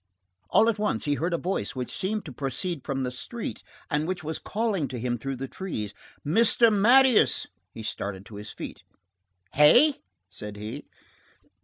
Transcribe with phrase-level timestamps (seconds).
[0.49, 4.07] All at once he heard a voice which seemed to proceed from the street, and
[4.07, 5.93] which was calling to him through the trees:—
[6.25, 6.73] "Mr.
[6.73, 8.81] Marius!" He started to his feet.
[9.53, 10.85] "Hey?" said he.